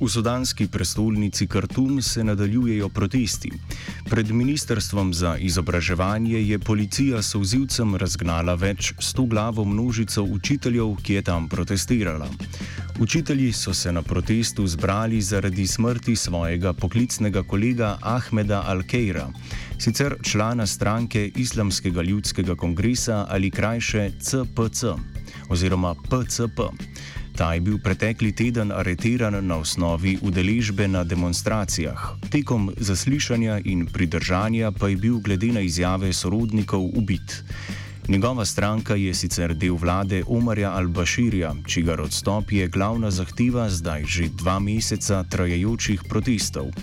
V 0.00 0.08
sudanski 0.08 0.68
prestolnici 0.68 1.46
Khartoum 1.46 2.02
se 2.02 2.24
nadaljujejo 2.24 2.88
protesti. 2.88 3.50
Pred 4.10 4.30
ministrstvom 4.30 5.14
za 5.14 5.36
izobraževanje 5.36 6.38
je 6.38 6.58
policija 6.58 7.22
sozivcem 7.22 7.96
razgnala 7.96 8.54
več 8.54 8.92
sto 8.98 9.24
glavo 9.26 9.64
množico 9.64 10.22
učiteljev, 10.22 10.94
ki 11.02 11.14
je 11.18 11.22
tam 11.22 11.48
protestirala. 11.48 12.28
Učitelji 13.00 13.52
so 13.52 13.74
se 13.74 13.92
na 13.92 14.02
protestu 14.02 14.66
zbrali 14.66 15.20
zaradi 15.20 15.66
smrti 15.66 16.16
svojega 16.16 16.72
poklicnega 16.72 17.42
kolega 17.42 17.98
Ahmeda 18.02 18.62
Al-Keira, 18.68 19.26
sicer 19.78 20.14
člana 20.22 20.66
stranke 20.66 21.26
Islamskega 21.36 22.02
ljudskega 22.02 22.54
kongresa 22.54 23.26
ali 23.28 23.50
krajše 23.50 24.10
CPC 24.20 24.84
oziroma 25.48 25.94
PCP. 25.94 26.60
Ta 27.38 27.54
je 27.54 27.60
bil 27.60 27.78
pretekli 27.78 28.32
teden 28.34 28.72
areteran 28.74 29.46
na 29.46 29.56
osnovi 29.62 30.18
udeležbe 30.22 30.88
na 30.88 31.04
demonstracijah. 31.04 32.18
Tekom 32.30 32.72
zaslišanja 32.74 33.60
in 33.64 33.86
pridržanja 33.86 34.72
pa 34.74 34.88
je 34.88 34.96
bil 34.96 35.20
glede 35.22 35.52
na 35.54 35.60
izjave 35.60 36.12
sorodnikov 36.12 36.82
ubit. 36.98 37.44
Njegova 38.08 38.44
stranka 38.44 38.94
je 38.94 39.14
sicer 39.14 39.54
del 39.54 39.76
vlade 39.76 40.24
Omarja 40.26 40.72
al-Bashirja, 40.74 41.54
čigar 41.66 42.00
odstop 42.00 42.52
je 42.52 42.66
glavna 42.66 43.10
zahteva 43.10 43.70
zdaj 43.70 44.04
že 44.04 44.28
dva 44.34 44.58
meseca 44.58 45.22
trajajočih 45.24 46.02
protestov. 46.08 46.74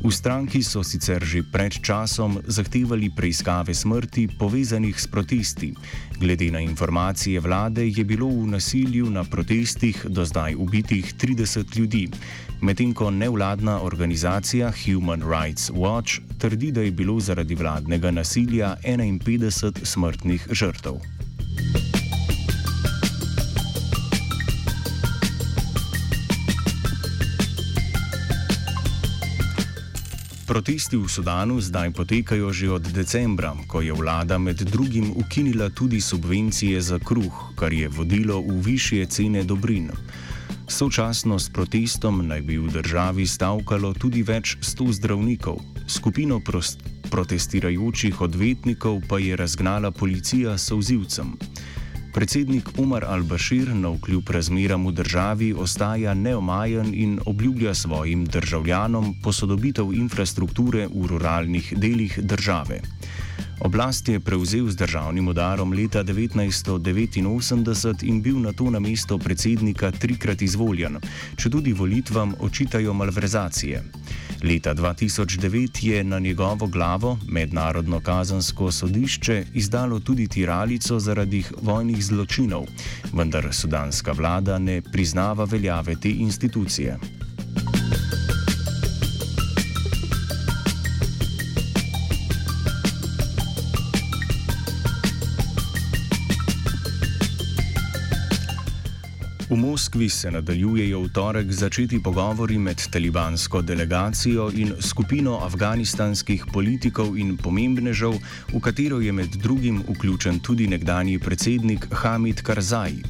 V 0.00 0.08
stranki 0.08 0.64
so 0.64 0.80
sicer 0.80 1.20
že 1.20 1.44
pred 1.44 1.76
časom 1.76 2.40
zahtevali 2.48 3.12
preiskave 3.12 3.76
smrti 3.76 4.32
povezanih 4.32 4.96
s 4.96 5.04
protesti. 5.04 5.76
Glede 6.16 6.48
na 6.48 6.64
informacije 6.64 7.36
vlade 7.36 7.84
je 7.84 8.00
bilo 8.00 8.32
v 8.32 8.48
nasilju 8.56 9.12
na 9.12 9.28
protestih 9.28 10.00
do 10.08 10.24
zdaj 10.24 10.56
ubitih 10.56 11.04
30 11.04 11.76
ljudi, 11.76 12.08
medtem 12.64 12.96
ko 12.96 13.12
nevladna 13.12 13.84
organizacija 13.84 14.72
Human 14.72 15.20
Rights 15.20 15.68
Watch 15.68 16.24
trdi, 16.40 16.72
da 16.72 16.80
je 16.80 16.96
bilo 16.96 17.20
zaradi 17.20 17.54
vladnega 17.54 18.10
nasilja 18.10 18.80
51 18.80 19.84
smrtnih 19.84 20.48
žrtev. 20.48 21.19
Protesti 30.50 30.98
v 30.98 31.06
Sudanu 31.06 31.62
zdaj 31.62 31.94
potekajo 31.94 32.50
že 32.50 32.66
od 32.74 32.82
decembra, 32.82 33.54
ko 33.70 33.86
je 33.86 33.94
vlada 33.94 34.34
med 34.34 34.58
drugim 34.58 35.14
ukinila 35.14 35.70
tudi 35.70 36.02
subvencije 36.02 36.74
za 36.82 36.98
kruh, 36.98 37.54
kar 37.54 37.70
je 37.70 37.86
vodilo 37.86 38.42
v 38.42 38.58
višje 38.58 39.06
cene 39.06 39.46
dobrin. 39.46 39.94
Sočasno 40.66 41.38
s 41.38 41.46
protestom 41.54 42.26
naj 42.26 42.42
bi 42.42 42.58
v 42.58 42.66
državi 42.66 43.30
stavkalo 43.30 43.94
tudi 43.94 44.26
več 44.26 44.58
sto 44.58 44.90
zdravnikov. 44.90 45.62
Skupino 45.86 46.42
protestirajočih 47.10 48.18
odvetnikov 48.18 49.06
pa 49.06 49.22
je 49.22 49.38
razgnala 49.38 49.94
policija 49.94 50.58
s 50.58 50.74
sozivcem. 50.74 51.38
Predsednik 52.10 52.78
Umar 52.78 53.04
al-Bashir 53.06 53.68
na 53.74 53.88
vkljub 53.94 54.30
razmeram 54.34 54.86
v 54.86 54.92
državi 54.92 55.52
ostaja 55.54 56.14
neomajen 56.14 56.90
in 56.94 57.20
obljublja 57.26 57.74
svojim 57.74 58.24
državljanom 58.26 59.14
posodobitev 59.22 59.92
infrastrukture 59.94 60.88
v 60.90 61.06
ruralnih 61.06 61.74
delih 61.76 62.18
države. 62.22 62.80
Oblast 63.60 64.08
je 64.08 64.20
prevzel 64.20 64.70
z 64.70 64.76
državnim 64.76 65.28
udarom 65.28 65.72
leta 65.72 66.04
1989 66.04 68.02
in 68.02 68.22
bil 68.22 68.40
na 68.40 68.52
to 68.52 68.70
na 68.70 68.80
mesto 68.80 69.18
predsednika 69.18 69.90
trikrat 69.90 70.42
izvoljen, 70.42 70.98
če 71.36 71.50
tudi 71.50 71.72
volitvam 71.72 72.34
očitajo 72.40 72.92
malverzacije. 72.92 73.84
Leta 74.42 74.74
2009 74.74 75.86
je 75.86 76.04
na 76.04 76.18
njegovo 76.18 76.66
glavo 76.66 77.18
Mednarodno 77.28 78.00
kazansko 78.00 78.72
sodišče 78.72 79.44
izdalo 79.54 80.00
tudi 80.00 80.28
tiralico 80.28 80.98
zaradi 80.98 81.44
vojnih 81.62 82.04
zločinov, 82.04 82.64
vendar 83.12 83.48
sudanska 83.52 84.12
vlada 84.12 84.58
ne 84.58 84.82
priznava 84.92 85.44
veljave 85.44 85.96
te 85.96 86.10
institucije. 86.10 87.19
Moskvi 99.80 100.08
se 100.08 100.30
nadaljujejo 100.30 100.98
v 101.00 101.08
torek 101.08 101.52
začeti 101.56 102.02
pogovori 102.04 102.58
med 102.58 102.82
talibansko 102.92 103.62
delegacijo 103.62 104.50
in 104.52 104.74
skupino 104.80 105.38
afganistanskih 105.40 106.44
politikov 106.52 107.16
in 107.16 107.38
pomembnežev, 107.40 108.12
v 108.52 108.60
katero 108.60 108.98
je 109.00 109.12
med 109.12 109.38
drugim 109.40 109.78
vključen 109.88 110.42
tudi 110.44 110.66
nekdani 110.68 111.16
predsednik 111.18 111.86
Hamid 112.02 112.42
Karzai. 112.42 113.00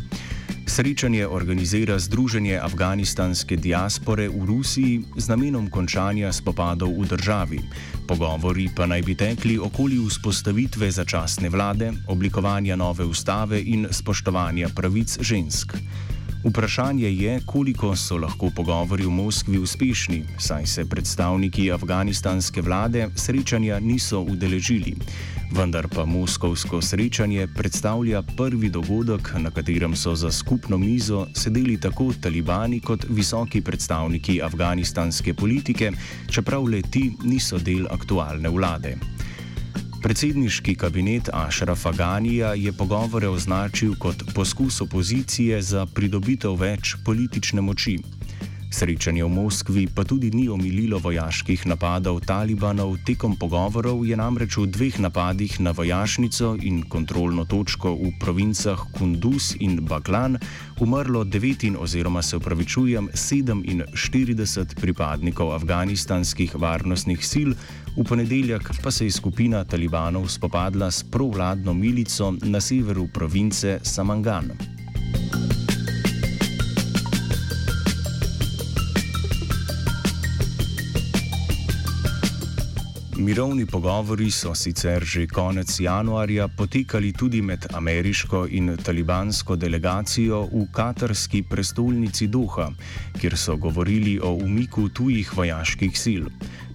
Srečanje 0.67 1.27
organizira 1.27 1.99
Združenje 1.99 2.61
afganistanske 2.63 3.57
diaspore 3.57 4.29
v 4.29 4.47
Rusiji 4.47 5.03
z 5.17 5.29
namenom 5.29 5.67
končanja 5.75 6.31
spopadov 6.33 6.95
v 6.95 7.09
državi. 7.17 7.59
Pogovori 8.07 8.69
pa 8.77 8.87
naj 8.87 9.03
bi 9.03 9.19
tekli 9.19 9.59
okoli 9.59 9.99
vzpostavitve 9.99 10.91
začasne 10.91 11.51
vlade, 11.51 11.91
oblikovanja 12.07 12.79
nove 12.79 13.05
ustave 13.05 13.59
in 13.59 13.91
spoštovanja 13.91 14.71
pravic 14.71 15.19
žensk. 15.19 15.75
Vprašanje 16.45 17.11
je, 17.13 17.41
koliko 17.47 17.97
so 17.97 18.17
lahko 18.17 18.49
pogovori 18.57 19.05
v 19.05 19.11
Moskvi 19.11 19.59
uspešni, 19.59 20.23
saj 20.39 20.67
se 20.67 20.85
predstavniki 20.89 21.73
afganistanske 21.73 22.63
vlade 22.63 23.09
srečanja 23.15 23.81
niso 23.81 24.21
udeležili. 24.21 24.95
Vendar 25.53 25.89
pa 25.89 26.05
moskovsko 26.05 26.81
srečanje 26.83 27.47
predstavlja 27.57 28.23
prvi 28.23 28.71
dogodek, 28.71 29.35
na 29.39 29.51
katerem 29.51 29.97
so 29.97 30.15
za 30.15 30.31
skupno 30.33 30.79
mizo 30.79 31.27
sedeli 31.35 31.81
tako 31.81 32.13
talibani 32.21 32.81
kot 32.81 33.05
visoki 33.09 33.61
predstavniki 33.61 34.41
afganistanske 34.43 35.35
politike, 35.35 35.93
čeprav 36.31 36.65
le 36.65 36.83
ti 36.83 37.11
niso 37.23 37.59
del 37.59 37.87
aktualne 37.91 38.49
vlade. 38.49 38.97
Predsedniški 40.01 40.75
kabinet 40.75 41.29
Ašrafa 41.33 41.93
Ganija 41.93 42.55
je 42.55 42.73
pogovore 42.73 43.29
označil 43.29 43.95
kot 43.99 44.23
poskus 44.35 44.81
opozicije 44.81 45.63
za 45.63 45.87
pridobitev 45.87 46.57
več 46.57 46.95
politične 47.05 47.61
moči. 47.61 47.99
Srečanje 48.71 49.27
v 49.27 49.29
Moskvi 49.35 49.91
pa 49.91 50.07
tudi 50.07 50.31
ni 50.31 50.47
omililo 50.49 51.03
vojaških 51.03 51.67
napadov 51.67 52.23
talibanov. 52.23 53.03
Tekom 53.03 53.35
pogovorov 53.35 54.07
je 54.07 54.15
namreč 54.15 54.55
v 54.63 54.71
dveh 54.71 55.03
napadih 55.03 55.59
na 55.59 55.75
vojašnico 55.75 56.55
in 56.63 56.87
kontrolno 56.87 57.45
točko 57.51 57.99
v 57.99 58.15
provincah 58.23 58.79
Kunduz 58.95 59.59
in 59.59 59.83
Baglan 59.83 60.39
umrlo 60.79 61.27
9 61.27 61.75
oziroma 61.75 62.23
se 62.23 62.39
upravičujem 62.39 63.11
47 63.11 64.79
pripadnikov 64.81 65.51
afganistanskih 65.59 66.55
varnostnih 66.55 67.21
sil, 67.27 67.51
v 67.99 68.07
ponedeljek 68.07 68.71
pa 68.83 68.91
se 68.91 69.05
je 69.05 69.11
skupina 69.11 69.65
talibanov 69.65 70.31
spopadla 70.31 70.91
s 70.91 71.03
provladno 71.03 71.75
milico 71.75 72.35
na 72.47 72.61
severu 72.61 73.11
province 73.11 73.81
Samangan. 73.83 74.80
Mirovni 83.21 83.67
pogovori 83.67 84.31
so 84.31 84.55
sicer 84.55 85.05
že 85.05 85.27
konec 85.27 85.81
januarja 85.81 86.49
potekali 86.49 87.13
tudi 87.13 87.43
med 87.43 87.67
ameriško 87.73 88.47
in 88.49 88.77
talibansko 88.77 89.57
delegacijo 89.57 90.49
v 90.53 90.65
katarski 90.73 91.43
prestolnici 91.43 92.27
Doha, 92.27 92.71
kjer 93.21 93.37
so 93.37 93.57
govorili 93.57 94.17
o 94.23 94.33
umiku 94.33 94.89
tujih 94.89 95.37
vojaških 95.37 96.01
sil. 96.05 96.25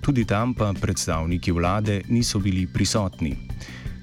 Tudi 0.01 0.25
tam 0.25 0.53
pa 0.53 0.73
predstavniki 0.81 1.51
vlade 1.51 2.01
niso 2.09 2.39
bili 2.39 2.67
prisotni. 2.67 3.35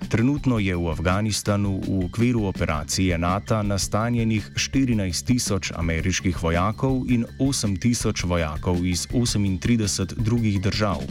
Trenutno 0.08 0.58
je 0.58 0.76
v 0.76 0.90
Afganistanu 0.90 1.78
v 1.78 2.04
okviru 2.04 2.44
operacije 2.44 3.18
NATO 3.18 3.62
nastanjenih 3.62 4.50
14 4.54 5.26
tisoč 5.26 5.72
ameriških 5.76 6.42
vojakov 6.42 7.06
in 7.06 7.24
8 7.38 7.78
tisoč 7.78 8.24
vojakov 8.24 8.86
iz 8.86 9.06
38 9.06 10.14
drugih 10.18 10.60
držav. 10.60 11.06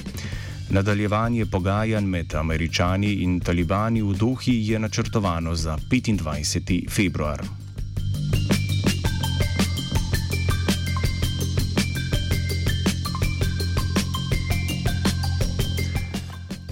Nadaljevanje 0.71 1.45
pogajanj 1.45 2.05
med 2.07 2.33
američani 2.35 3.09
in 3.23 3.39
talibani 3.43 4.01
v 4.01 4.13
Dohi 4.15 4.53
je 4.67 4.79
načrtovano 4.79 5.55
za 5.55 5.77
25. 5.91 6.89
februar. 6.89 7.41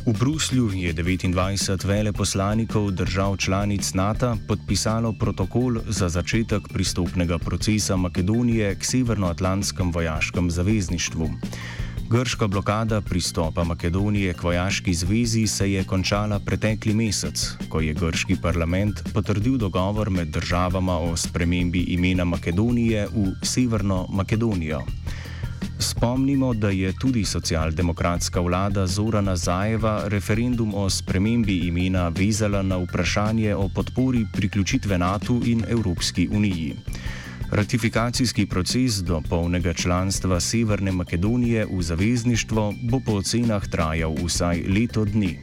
V 0.05 0.13
Bruslju 0.19 0.71
je 0.73 0.93
29 0.93 1.85
veleposlanikov 1.85 2.91
držav 2.91 3.37
članic 3.37 3.93
NATO 3.93 4.37
podpisalo 4.47 5.13
protokol 5.19 5.79
za 5.87 6.09
začetek 6.09 6.71
pristopnega 6.73 7.37
procesa 7.37 7.95
Makedonije 7.95 8.75
k 8.75 8.85
Severnoatlantskem 8.85 9.91
vojaškem 9.91 10.51
zavezništvu. 10.51 11.29
Grška 12.09 12.47
blokada 12.47 13.01
pristopa 13.01 13.63
Makedonije 13.63 14.33
k 14.33 14.43
vojaški 14.43 14.93
zvezi 14.93 15.47
se 15.47 15.71
je 15.71 15.83
končala 15.83 16.39
pretekli 16.39 16.93
mesec, 16.93 17.43
ko 17.69 17.81
je 17.85 17.93
grški 17.93 18.35
parlament 18.41 19.03
potrdil 19.13 19.57
dogovor 19.57 20.09
med 20.09 20.27
državama 20.27 20.97
o 20.97 21.17
spremembi 21.17 21.83
imena 21.93 22.25
Makedonije 22.25 23.05
v 23.13 23.27
Severno 23.45 24.07
Makedonijo. 24.09 24.81
Spomnimo, 25.79 26.53
da 26.53 26.69
je 26.69 26.93
tudi 26.99 27.25
socialdemokratska 27.25 28.41
vlada 28.41 28.87
Zorana 28.87 29.35
Zajeva 29.35 30.03
referendum 30.07 30.73
o 30.73 30.89
spremembi 30.89 31.59
imena 31.67 32.07
vezala 32.09 32.61
na 32.61 32.77
vprašanje 32.77 33.55
o 33.55 33.69
podpori 33.75 34.25
priključitve 34.33 34.97
NATO 34.97 35.41
in 35.45 35.63
Evropski 35.69 36.27
uniji. 36.31 36.75
Ratifikacijski 37.51 38.45
proces 38.45 39.03
do 39.03 39.21
polnega 39.29 39.73
članstva 39.73 40.39
Severne 40.39 40.91
Makedonije 40.91 41.65
v 41.65 41.81
zavezništvo 41.81 42.73
bo 42.81 42.99
po 42.99 43.11
ocenah 43.11 43.67
trajal 43.67 44.15
vsaj 44.25 44.63
leto 44.67 45.05
dni. 45.05 45.39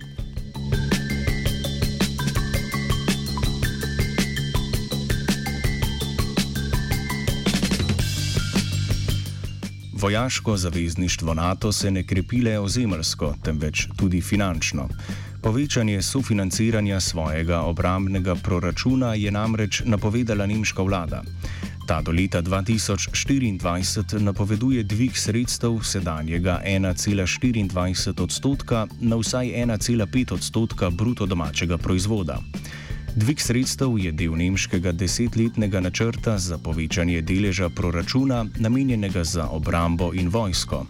Vojaško 9.93 10.57
zavezništvo 10.57 11.35
NATO 11.35 11.73
se 11.73 11.91
ne 11.91 12.07
krepi 12.07 12.41
le 12.43 12.59
ozemljsko, 12.59 13.35
temveč 13.43 13.89
tudi 13.97 14.21
finančno. 14.21 14.89
Povečanje 15.43 16.03
sofinanciranja 16.03 17.01
svojega 17.01 17.61
obrambnega 17.61 18.35
proračuna 18.35 19.15
je 19.15 19.31
namreč 19.31 19.83
napovedala 19.85 20.47
nemška 20.47 20.83
vlada. 20.83 21.23
Ta 21.87 22.03
do 22.03 22.11
leta 22.11 22.43
2024 22.43 24.19
napoveduje 24.19 24.83
dvig 24.83 25.19
sredstev 25.19 25.83
sedanjega 25.83 26.63
1,24 26.67 28.23
odstotka 28.23 28.87
na 29.01 29.17
vsaj 29.17 29.47
1,5 29.47 30.35
odstotka 30.35 30.91
bruto 30.91 31.27
domačega 31.27 31.79
proizvoda. 31.79 32.43
Dvig 33.17 33.41
sredstev 33.41 33.99
je 33.99 34.13
del 34.13 34.35
nemškega 34.35 34.93
desetletnega 34.93 35.81
načrta 35.81 36.39
za 36.39 36.59
povečanje 36.59 37.23
deleža 37.23 37.69
proračuna, 37.69 38.47
namenjenega 38.59 39.25
za 39.25 39.49
obrambo 39.49 40.11
in 40.15 40.29
vojsko. 40.29 40.87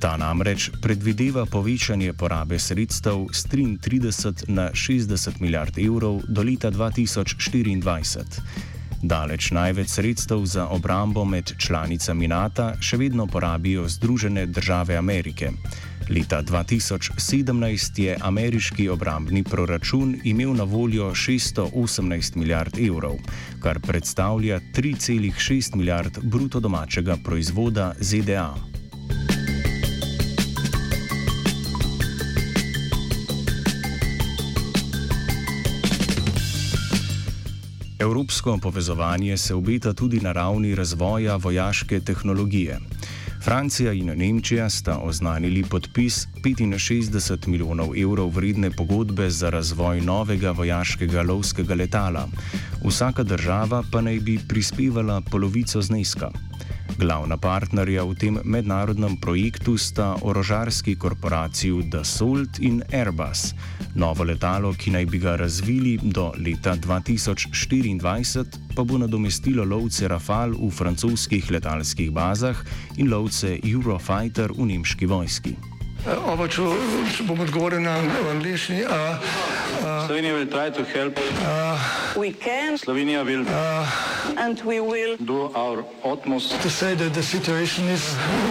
Ta 0.00 0.16
namreč 0.16 0.70
predvideva 0.82 1.46
povečanje 1.46 2.12
porabe 2.12 2.58
sredstev 2.58 3.26
z 3.32 3.46
33 3.46 4.50
na 4.50 4.70
60 4.74 5.40
milijard 5.40 5.78
evrov 5.78 6.20
do 6.28 6.42
leta 6.42 6.70
2024. 6.70 8.71
Daleč 9.02 9.50
največ 9.50 9.88
sredstev 9.88 10.44
za 10.46 10.68
obrambo 10.68 11.24
med 11.24 11.52
članicami 11.58 12.28
NATO 12.28 12.68
še 12.80 12.96
vedno 12.96 13.26
porabijo 13.26 13.88
Združene 13.88 14.46
države 14.46 14.96
Amerike. 14.96 15.50
Leta 16.10 16.42
2017 16.42 17.98
je 17.98 18.16
ameriški 18.20 18.88
obrambni 18.88 19.42
proračun 19.42 20.16
imel 20.24 20.54
na 20.54 20.64
voljo 20.64 21.10
618 21.14 22.36
milijard 22.36 22.78
evrov, 22.78 23.18
kar 23.62 23.80
predstavlja 23.80 24.60
3,6 24.74 25.76
milijard 25.76 26.18
bruto 26.22 26.60
domačega 26.60 27.16
proizvoda 27.24 27.94
ZDA. 28.00 28.71
Evropsko 38.02 38.58
povezovanje 38.62 39.36
se 39.36 39.54
obeta 39.54 39.92
tudi 39.92 40.20
na 40.20 40.32
ravni 40.32 40.74
razvoja 40.74 41.36
vojaške 41.36 42.00
tehnologije. 42.00 42.78
Francija 43.44 43.92
in 43.92 44.06
Nemčija 44.16 44.70
sta 44.70 44.98
oznanili 44.98 45.62
podpis 45.70 46.26
65 46.42 47.46
milijonov 47.46 47.94
evrov 47.98 48.28
vredne 48.28 48.70
pogodbe 48.70 49.30
za 49.30 49.50
razvoj 49.50 50.00
novega 50.00 50.50
vojaškega 50.50 51.22
lovskega 51.22 51.74
letala. 51.74 52.28
Vsaka 52.84 53.22
država 53.22 53.84
pa 53.92 54.00
naj 54.00 54.20
bi 54.20 54.38
prispevala 54.48 55.20
polovico 55.20 55.82
zneska. 55.82 56.30
Glavna 56.98 57.40
partnerja 57.40 58.04
v 58.04 58.14
tem 58.14 58.36
mednarodnem 58.44 59.16
projektu 59.16 59.80
sta 59.80 60.16
orožarski 60.20 60.96
korporaciji 60.96 61.88
Dassault 61.88 62.60
in 62.60 62.82
Airbus. 62.92 63.54
Novo 63.96 64.24
letalo, 64.24 64.74
ki 64.76 64.92
naj 64.92 65.06
bi 65.08 65.18
ga 65.18 65.36
razvili 65.40 65.96
do 66.02 66.32
leta 66.36 66.76
2024, 66.76 68.76
pa 68.76 68.84
bo 68.84 69.00
nadomestilo 69.00 69.64
lovce 69.64 70.08
Rafale 70.08 70.52
v 70.52 70.70
francoskih 70.70 71.50
letalskih 71.50 72.12
bazah 72.12 72.56
in 72.96 73.08
lovce 73.08 73.58
Eurofighter 73.64 74.52
v 74.52 74.76
nemški 74.76 75.06
vojski. 75.06 75.71
Oba, 76.02 76.48
če 76.50 76.62
bom 77.28 77.38
odgovoril 77.44 77.78
na 77.84 77.94
angliški. 78.32 78.82
Slovenija 80.06 80.34
bo 80.34 80.42
poskušala 80.50 81.10
pomagati. 81.14 82.78
Slovenija 82.82 83.22
bo 83.24 83.30
naredila 83.30 83.86
svoj 84.58 85.82
utmost, 86.02 86.50
da 86.50 86.58
bo 86.58 86.70
rekla, 86.82 87.08
da 87.08 87.20
je 87.20 87.22
situacija 87.22 87.86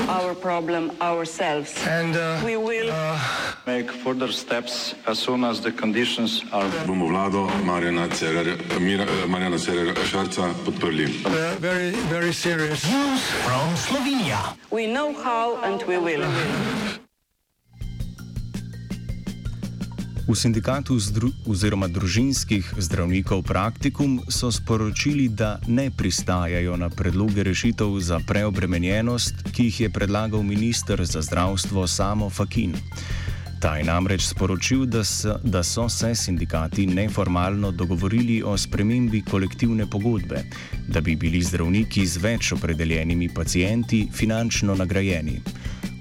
naš 0.08 0.36
problem, 0.42 0.92
naš 1.00 1.28
sebe. 1.28 1.66
In 1.92 2.16
mi 2.46 2.56
bomo 2.56 2.72
naredili 2.72 2.92
nadaljnje 3.66 3.88
korake, 4.04 4.96
as 5.06 5.20
soon 5.20 5.44
as 5.44 5.60
the 5.60 5.72
conditions 5.72 6.42
are. 6.52 6.70
Bomo 6.88 7.08
vlado 7.08 7.50
Marjana 7.66 8.08
Cererera 9.58 10.06
Šarca 10.06 10.54
podprli. 10.66 11.08
Very, 11.60 11.92
very 12.10 12.34
serious. 12.34 12.84
News 12.88 13.22
from 13.44 13.76
Slovenija. 13.76 14.56
We 14.72 14.88
know 14.88 15.14
how 15.24 15.60
and 15.64 15.84
we 15.88 15.98
will. 15.98 16.24
V 20.32 20.36
sindikatu 20.40 20.96
zdru, 20.96 21.28
oziroma 21.44 21.92
družinskih 21.92 22.64
zdravnikov 22.80 23.42
Praktikum 23.44 24.22
so 24.32 24.48
sporočili, 24.48 25.28
da 25.28 25.60
ne 25.68 25.90
pristajajo 25.92 26.78
na 26.80 26.88
predloge 26.88 27.44
rešitev 27.44 28.00
za 28.00 28.22
preobremenjenost, 28.24 29.52
ki 29.52 29.68
jih 29.68 29.80
je 29.82 29.90
predlagal 29.92 30.40
ministr 30.40 31.04
za 31.04 31.20
zdravstvo 31.20 31.84
Samo 31.84 32.30
Fakin. 32.32 32.80
Ta 33.60 33.76
je 33.76 33.84
namreč 33.84 34.32
sporočil, 34.32 34.86
da 34.88 35.04
so, 35.04 35.36
da 35.44 35.64
so 35.68 35.90
se 35.92 36.16
sindikati 36.16 36.88
neformalno 36.88 37.72
dogovorili 37.72 38.40
o 38.40 38.56
spremembi 38.58 39.26
kolektivne 39.28 39.84
pogodbe, 39.84 40.46
da 40.88 41.02
bi 41.02 41.16
bili 41.16 41.44
zdravniki 41.44 42.08
z 42.08 42.24
več 42.24 42.54
opredeljenimi 42.56 43.28
pacijenti 43.36 44.08
finančno 44.16 44.80
nagrajeni. 44.80 45.42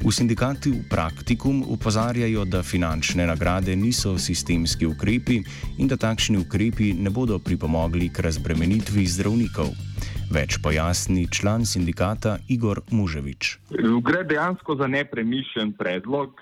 V 0.01 0.09
sindikatu 0.09 0.71
Praktikum 0.89 1.61
upozarjajo, 1.69 2.45
da 2.49 2.63
finančne 2.63 3.27
nagrade 3.27 3.77
niso 3.77 4.17
sistemski 4.19 4.87
ukrepi 4.89 5.43
in 5.79 5.89
da 5.93 5.97
takšni 6.01 6.39
ukrepi 6.41 6.95
ne 6.97 7.11
bodo 7.13 7.37
pripomogli 7.39 8.09
k 8.09 8.25
razbremenitvi 8.25 9.05
zdravnikov. 9.05 9.69
Več 10.33 10.57
pojasni 10.65 11.27
član 11.29 11.69
sindikata 11.69 12.39
Igor 12.49 12.81
Muževič. 12.89 13.59
Gre 14.01 14.25
dejansko 14.25 14.79
za 14.81 14.89
nepremišljen 14.89 15.77
predlog, 15.77 16.33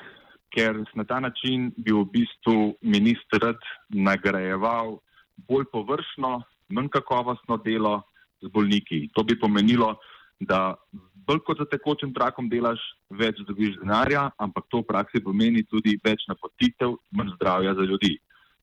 ker 0.54 0.78
na 0.94 1.02
ta 1.02 1.18
način 1.18 1.72
bi 1.74 1.90
v 1.90 2.04
bistvu 2.14 2.78
ministr 2.82 3.58
nagrajeval 3.90 5.00
bolj 5.50 5.66
površno, 5.72 6.44
manj 6.70 6.94
kakovostno 6.94 7.58
delo 7.66 8.06
z 8.38 8.54
bolniki. 8.54 9.10
To 9.18 9.26
bi 9.26 9.34
pomenilo, 9.34 9.96
da 10.40 10.74
bolj 11.28 11.42
kot 11.44 11.58
za 11.60 11.66
tekočim 11.68 12.12
trakom 12.14 12.48
delaš, 12.48 12.80
več 13.10 13.40
dobiš 13.48 13.78
denarja, 13.82 14.28
ampak 14.40 14.68
to 14.72 14.82
v 14.82 14.88
praksi 14.88 15.22
pomeni 15.24 15.64
tudi 15.68 15.98
več 16.04 16.24
napotitev, 16.30 16.96
manj 17.12 17.34
zdravja 17.36 17.74
za 17.76 17.84
ljudi. 17.84 18.16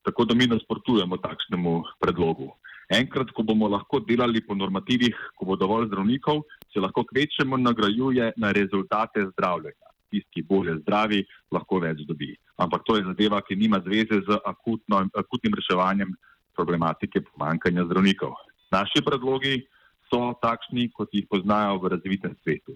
Tako 0.05 0.25
da 0.25 0.37
mi 0.37 0.47
nasprotujemo 0.49 1.17
takšnemu 1.21 1.73
predlogu. 2.01 2.51
Enkrat, 2.93 3.31
ko 3.33 3.41
bomo 3.41 3.67
lahko 3.69 3.99
delali 4.05 4.41
po 4.45 4.53
normativih, 4.53 5.17
ko 5.37 5.45
bo 5.49 5.57
dovolj 5.57 5.87
zdravnikov, 5.89 6.43
se 6.73 6.81
lahko 6.81 7.03
kvečemo 7.09 7.57
nagrajuje 7.57 8.33
na 8.37 8.51
rezultate 8.53 9.25
zdravljenja. 9.33 9.89
Tisti, 10.13 10.29
ki 10.37 10.45
bolje 10.45 10.75
zdravi, 10.83 11.23
lahko 11.51 11.81
več 11.81 12.03
dobi. 12.05 12.35
Ampak 12.61 12.85
to 12.85 12.99
je 12.99 13.07
zadeva, 13.07 13.41
ki 13.41 13.57
nima 13.57 13.81
zveze 13.81 14.21
z 14.27 14.37
akutno, 14.45 15.01
akutnim 15.17 15.57
reševanjem 15.57 16.13
problematike 16.53 17.25
pomankanja 17.31 17.87
zdravnikov. 17.89 18.37
Naši 18.71 19.01
predlogi 19.05 19.65
so 20.09 20.33
takšni, 20.41 20.89
kot 20.93 21.09
jih 21.13 21.27
poznajo 21.29 21.79
v 21.83 21.95
razvitem 21.95 22.35
svetu. 22.43 22.75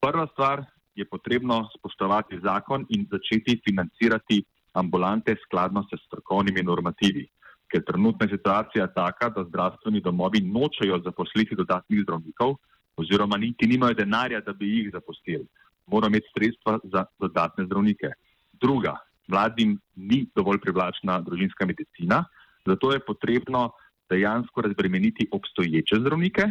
Prva 0.00 0.26
stvar 0.32 0.64
je 0.94 1.04
potrebno 1.04 1.68
spoštovati 1.76 2.40
zakon 2.42 2.86
in 2.88 3.06
začeti 3.10 3.60
financirati 3.64 4.42
ambulante 4.72 5.36
skladno 5.44 5.82
s 5.82 5.98
strokovnimi 6.06 6.62
normativi. 6.62 7.26
Ker 7.70 7.84
trenutna 7.86 8.26
situacija 8.28 8.84
je 8.84 8.94
taka, 8.94 9.28
da 9.30 9.44
zdravstveni 9.44 10.00
domovi 10.00 10.40
nočejo 10.40 10.98
zaposliti 11.04 11.54
dodatnih 11.54 12.02
zdravnikov, 12.02 12.56
oziroma 12.96 13.36
niti 13.36 13.66
nimajo 13.66 13.94
denarja, 13.94 14.40
da 14.40 14.52
bi 14.52 14.68
jih 14.68 14.90
zaposlili. 14.92 15.46
Morajo 15.86 16.10
imeti 16.10 16.32
sredstva 16.34 16.78
za 16.82 17.04
dodatne 17.18 17.64
zdravnike. 17.66 18.10
Druga, 18.60 18.96
mladim 19.28 19.78
ni 19.96 20.26
dovolj 20.34 20.58
privlačna 20.60 21.20
družinska 21.20 21.66
medicina, 21.66 22.24
zato 22.66 22.92
je 22.92 23.04
potrebno 23.06 23.70
dejansko 24.10 24.60
razbremeniti 24.60 25.28
obstoječe 25.32 26.00
zdravnike. 26.00 26.50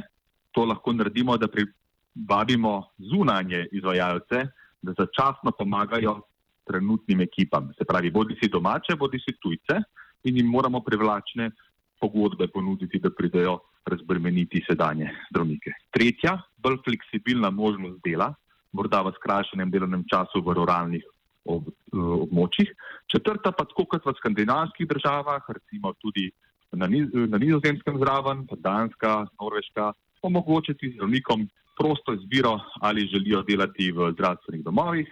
To 0.52 0.66
lahko 0.66 0.94
naredimo, 0.94 1.38
da 1.38 1.48
privabimo 1.48 2.90
zunanje 2.98 3.68
izvajalce, 3.72 4.46
da 4.82 4.94
začasno 4.98 5.52
pomagajo 5.58 6.22
trenutnim 6.70 7.22
ekipam, 7.22 7.72
se 7.78 7.86
pravi, 7.86 8.12
bodi 8.12 8.38
si 8.42 8.50
domače, 8.50 8.96
bodi 8.96 9.20
si 9.20 9.34
tujce, 9.42 9.82
in 10.24 10.38
jim 10.38 10.48
moramo 10.48 10.82
privlačne 10.86 11.52
pogodbe 12.00 12.48
ponuditi, 12.48 13.00
da 13.00 13.10
pridejo 13.10 13.60
razbremeniti 13.86 14.62
sedanje 14.68 15.10
zdravnike. 15.32 15.74
Tretja, 15.92 16.38
bolj 16.58 16.78
fleksibilna 16.86 17.50
možnost 17.50 18.00
dela, 18.06 18.34
morda 18.72 19.02
v 19.02 19.14
skrajšanem 19.18 19.72
delovnem 19.72 20.04
času 20.10 20.44
v 20.46 20.56
ruralnih 20.60 21.06
ob, 21.46 21.70
eh, 21.70 21.98
območjih. 21.98 22.70
Četrta 23.08 23.52
pa 23.52 23.66
tako 23.66 23.86
kot 23.86 24.06
v 24.06 24.14
skandinavskih 24.20 24.88
državah, 24.88 25.42
recimo 25.50 25.94
tudi 26.02 26.30
na, 26.72 26.88
niz, 26.88 27.10
na 27.14 27.38
nizozemskem 27.38 27.98
zraven, 27.98 28.46
Danska, 28.62 29.26
Norveška, 29.42 29.94
omogočiti 30.22 30.92
zdravnikom 30.96 31.48
prosto 31.80 32.14
izbiro, 32.14 32.60
ali 32.82 33.08
želijo 33.08 33.42
delati 33.48 33.92
v 33.92 34.12
zdravstvenih 34.14 34.64
domovih 34.64 35.08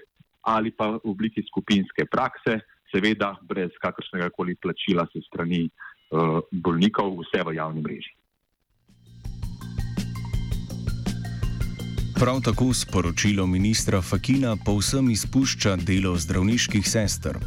ali 0.48 0.72
pa 0.72 0.96
v 0.96 1.00
obliki 1.04 1.44
skupinske 1.44 2.06
prakse, 2.12 2.60
seveda 2.92 3.36
brez 3.44 3.76
kakršnega 3.84 4.30
koli 4.32 4.56
plačila 4.56 5.04
se 5.12 5.20
strani 5.28 5.68
uh, 5.68 6.40
bolnikov, 6.52 7.20
vse 7.20 7.44
v 7.44 7.56
javni 7.60 7.84
mreži. 7.84 8.14
Prav 12.18 12.40
tako 12.42 12.72
sporočilo 12.74 13.46
ministra 13.48 14.02
Fakina 14.02 14.56
povsem 14.66 15.12
izpušča 15.12 15.76
delo 15.76 16.16
zdravniških 16.18 16.88
sester. 16.88 17.38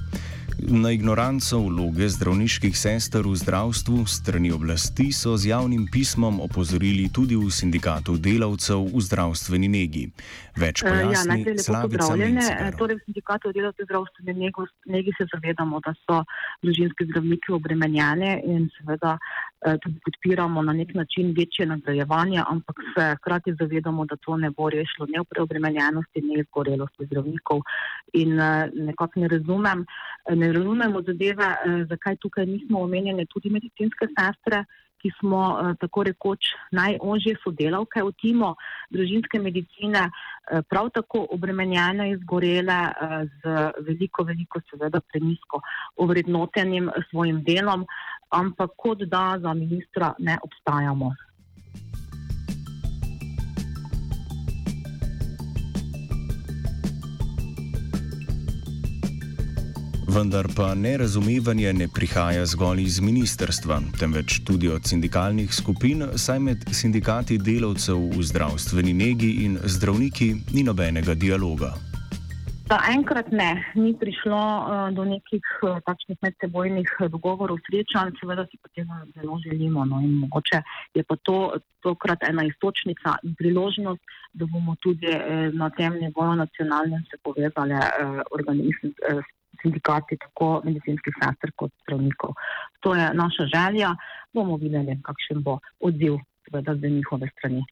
Na 0.59 0.90
ignoranco 0.90 1.59
vloge 1.59 2.09
zdravniških 2.09 2.78
sester 2.78 3.26
v 3.26 3.37
zdravstvu 3.37 4.07
strani 4.07 4.52
oblasti 4.52 5.12
so 5.12 5.37
z 5.37 5.50
javnim 5.50 5.87
pismom 5.92 6.40
opozorili 6.40 7.09
tudi 7.12 7.37
v 7.37 7.50
sindikatu 7.50 8.16
delavcev 8.19 8.90
v 8.90 9.00
zdravstveni 9.00 9.69
negi. 9.69 10.04
Več 10.59 10.83
eh, 10.83 10.88
ja, 10.88 10.92
pojasni 10.92 11.45
ja, 11.47 11.59
Slavica 11.59 12.16
Mencigar. 12.16 12.75
Torej, 12.78 12.99
v 12.99 13.04
sindikatu 13.07 13.52
delavcev 13.52 13.85
v 13.85 13.88
zdravstveni 13.90 14.50
negi 14.90 15.14
se 15.19 15.28
zavedamo, 15.35 15.80
da 15.87 15.95
so 16.02 16.23
družinski 16.62 17.11
zdravniki 17.11 17.54
obremenjeni 17.57 18.40
in 18.45 18.69
seveda 18.78 19.19
Eh, 19.61 19.76
tudi 19.78 20.00
podpiramo 20.04 20.62
na 20.62 20.73
nek 20.73 20.95
način 20.95 21.35
večje 21.38 21.66
nagrajevanje, 21.66 22.42
ampak 22.49 22.76
se 22.95 23.14
hkrati 23.16 23.54
zavedamo, 23.61 24.04
da 24.04 24.16
to 24.16 24.37
ne 24.37 24.50
bo 24.50 24.71
rešilo 24.71 25.07
ne 25.07 25.21
v 25.21 25.25
preobremenjenosti, 25.25 26.23
ne 26.23 26.40
izgorelosti 26.40 27.07
zdravnikov. 27.07 27.61
In 28.12 28.40
eh, 28.40 28.71
nekako 28.75 29.21
ne 29.21 29.28
razumem, 29.28 29.85
ne 30.30 30.50
razumemo 30.52 31.02
zadeve, 31.02 31.45
eh, 31.45 31.85
zakaj 31.88 32.16
tukaj 32.16 32.47
nismo 32.47 32.83
omenjene 32.83 33.26
tudi 33.26 33.50
medicinske 33.50 34.09
sestre, 34.19 34.64
ki 35.00 35.09
smo 35.16 35.75
tako 35.80 36.02
rekoč 36.04 36.50
najožje 36.76 37.33
sodelavke 37.40 38.02
v 38.04 38.11
timu 38.21 38.50
družinske 38.92 39.40
medicine, 39.40 40.02
prav 40.69 40.90
tako 40.92 41.23
obremenjene, 41.33 42.11
izgorele 42.11 42.76
z 43.40 43.54
veliko, 43.87 44.26
veliko 44.28 44.61
seveda 44.69 45.00
prenisko 45.00 45.62
ovrednotenim 46.04 46.90
svojim 47.09 47.40
delom 47.49 47.87
ampak 48.30 48.71
kot 48.76 49.02
da 49.02 49.38
za 49.42 49.54
ministra 49.54 50.14
ne 50.19 50.38
obstajamo. 50.42 51.14
Vendar 60.10 60.46
pa 60.56 60.74
nerazumevanje 60.74 61.72
ne 61.72 61.86
prihaja 61.94 62.46
zgolj 62.46 62.80
iz 62.82 62.96
ministrstva, 63.00 63.76
temveč 64.00 64.40
tudi 64.46 64.66
od 64.68 64.82
sindikalnih 64.90 65.54
skupin, 65.54 66.02
saj 66.18 66.40
med 66.46 66.64
sindikati 66.74 67.36
delavcev 67.38 68.00
v 68.16 68.24
zdravstveni 68.32 68.96
negi 69.02 69.30
in 69.44 69.54
zdravniki 69.76 70.32
ni 70.56 70.66
nobenega 70.66 71.14
dialoga. 71.14 71.70
Zaenkrat 72.72 73.30
ne, 73.30 73.48
ni 73.78 73.94
prišlo 74.02 74.42
uh, 74.42 74.82
do 74.98 75.06
nekih 75.06 75.46
uh, 75.62 75.78
takšnih 75.86 76.18
medsebojnih 76.26 76.90
dogovorov, 77.14 77.62
srečanj, 77.70 78.14
seveda 78.18 78.48
si 78.50 78.58
pa 78.58 78.70
tega 78.74 79.02
zelo 79.14 79.38
želimo. 79.46 79.86
No, 79.86 80.02
in 80.02 80.22
mogoče 80.26 80.62
je 80.94 81.06
pa 81.06 81.16
to 81.22 81.40
tokrat 81.86 82.26
ena 82.26 82.50
istočnica 82.50 83.18
in 83.22 83.38
priložnost, 83.38 84.02
da 84.34 84.46
bomo 84.46 84.74
tudi 84.82 85.10
uh, 85.10 85.50
na 85.54 85.70
tem 85.70 86.02
nivoju 86.02 86.38
nacionalnem 86.42 87.04
se 87.10 87.18
povezali 87.22 87.78
uh, 87.78 88.24
organizmi. 88.30 88.96
Uh, 89.06 89.22
Sindikati, 89.62 90.16
tako 90.16 90.62
medicinskih 90.64 91.14
sester, 91.19 91.52
kot 91.57 91.73
zdravnikov. 91.83 92.33
To 92.80 92.95
je 92.95 93.11
naša 93.14 93.47
želja. 93.54 93.97
Bomo 94.33 94.57
videli, 94.57 94.97
kakšen 95.02 95.42
bo 95.42 95.59
odziv, 95.80 96.16
seveda, 96.47 96.75
z 96.75 96.95
njihove 96.97 97.28
strani. 97.38 97.64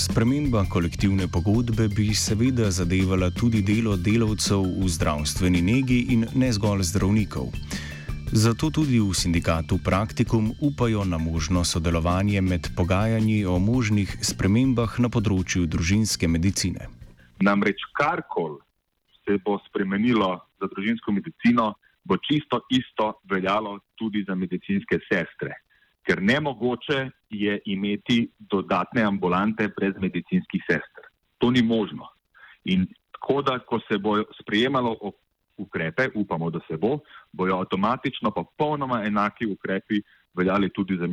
Sprememba 0.00 0.64
kolektivne 0.64 1.28
pogodbe 1.28 1.88
bi 1.88 2.14
seveda 2.14 2.70
zadevala 2.70 3.30
tudi 3.30 3.60
delo 3.62 3.96
delavcev 3.96 4.62
v 4.80 4.88
zdravstveni 4.88 5.60
negi 5.62 5.98
in 6.14 6.24
ne 6.34 6.48
zgolj 6.52 6.82
zdravnikov. 6.88 7.52
Zato 8.32 8.70
tudi 8.70 9.00
v 9.00 9.14
sindikatu 9.14 9.78
Praktikum 9.84 10.52
upajo 10.60 11.04
na 11.04 11.18
možno 11.18 11.64
sodelovanje 11.64 12.40
med 12.40 12.68
pogajanji 12.76 13.44
o 13.44 13.58
možnih 13.58 14.16
spremembah 14.22 14.98
na 14.98 15.10
področju 15.10 15.66
družinske 15.66 16.28
medicine. 16.28 16.99
Namreč 17.40 17.80
karkoli 17.96 18.60
se 19.24 19.38
bo 19.44 19.58
spremenilo 19.68 20.38
za 20.60 20.68
družinsko 20.74 21.12
medicino, 21.12 21.72
bo 22.04 22.16
čisto 22.16 22.60
isto 22.70 23.12
veljalo 23.30 23.78
tudi 23.96 24.24
za 24.28 24.34
medicinske 24.34 24.98
sestre 25.08 25.54
ker 26.06 26.22
nemogoče 26.22 27.10
je 27.30 27.60
imeti 27.64 28.28
dodatne 28.38 29.02
ambulante 29.02 29.68
brez 29.76 29.94
medicinskih 30.00 30.62
sester. 30.66 31.04
To 31.38 31.50
ni 31.50 31.62
možno. 31.62 32.08
In 32.64 32.86
tako 33.12 33.42
da, 33.42 33.58
ko 33.58 33.80
se 33.88 33.98
bo 33.98 34.16
sprejemalo 34.40 34.96
ukrepe, 35.56 36.08
upamo, 36.14 36.50
da 36.50 36.60
se 36.68 36.76
bo, 36.76 36.98
bojo 37.32 37.60
avtomatično 37.60 38.30
popolnoma 38.30 39.02
enaki 39.04 39.46
ukrepi 39.46 40.00
veljali 40.34 40.70
tudi 40.74 40.96
za, 40.96 41.06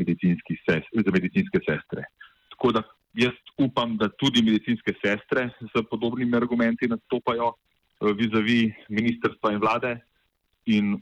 ses, 0.66 0.84
za 1.06 1.12
medicinske 1.12 1.60
sestre. 1.60 2.04
Tako 2.58 2.72
da 2.74 2.84
jaz 3.14 3.34
upam, 3.58 3.98
da 3.98 4.10
tudi 4.10 4.42
medicinske 4.42 4.94
sestre 5.02 5.50
z 5.62 5.84
podobnimi 5.90 6.38
argumenti 6.38 6.90
nastopajo 6.90 7.54
eh, 7.54 8.14
vizavi 8.18 8.74
ministrstva 8.90 9.54
in 9.54 9.60
vlade 9.62 9.98
in 10.66 10.98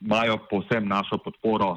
imajo 0.00 0.38
posebno 0.50 0.94
našo 0.94 1.18
podporo 1.18 1.76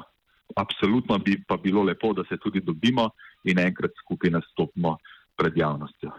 Absolutno 0.56 1.18
bi 1.18 1.42
pa 1.48 1.56
bilo 1.56 1.82
lepo, 1.82 2.12
da 2.12 2.22
se 2.28 2.36
tudi 2.36 2.60
dobimo 2.60 3.10
in 3.44 3.58
enkrat 3.58 3.90
skupaj 4.04 4.30
nastopimo 4.30 4.98
pred 5.36 5.56
javnostjo. 5.56 6.10